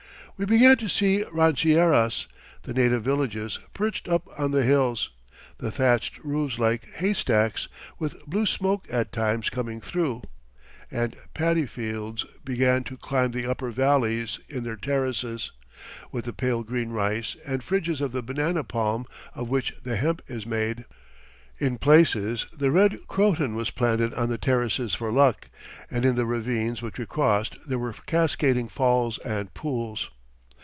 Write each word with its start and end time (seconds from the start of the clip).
We 0.37 0.47
began 0.47 0.75
to 0.77 0.89
see 0.89 1.23
rancherias, 1.31 2.25
the 2.63 2.73
native 2.73 3.03
villages, 3.03 3.59
perched 3.75 4.07
up 4.07 4.27
on 4.39 4.49
the 4.49 4.63
hills, 4.63 5.11
the 5.59 5.69
thatched 5.69 6.17
roofs 6.23 6.57
like 6.57 6.91
haystacks, 6.95 7.67
with 7.99 8.25
blue 8.25 8.47
smoke 8.47 8.87
at 8.89 9.11
times 9.11 9.51
coming 9.51 9.79
through; 9.79 10.23
and 10.89 11.15
paddy 11.35 11.67
fields 11.67 12.25
began 12.43 12.83
to 12.85 12.97
climb 12.97 13.33
the 13.33 13.45
upper 13.45 13.69
valleys 13.69 14.39
in 14.49 14.63
their 14.63 14.77
terraces, 14.77 15.51
with 16.11 16.25
the 16.25 16.33
pale 16.33 16.63
green 16.63 16.89
rice, 16.89 17.35
and 17.45 17.61
fringes 17.61 18.01
of 18.01 18.11
the 18.11 18.23
banana 18.23 18.63
palm 18.63 19.05
of 19.35 19.47
which 19.47 19.75
the 19.83 19.95
hemp 19.95 20.23
is 20.27 20.47
made. 20.47 20.85
In 21.59 21.77
places 21.77 22.47
the 22.51 22.71
red 22.71 23.05
croton 23.07 23.53
was 23.53 23.69
planted 23.69 24.11
on 24.15 24.29
the 24.29 24.39
terraces 24.39 24.95
for 24.95 25.11
luck, 25.11 25.49
and 25.91 26.03
in 26.03 26.15
the 26.15 26.25
ravines 26.25 26.81
which 26.81 26.97
we 26.97 27.05
crossed 27.05 27.57
there 27.67 27.77
were 27.77 27.93
cascading 28.07 28.69
falls 28.69 29.19
and 29.19 29.53
pools. 29.53 30.09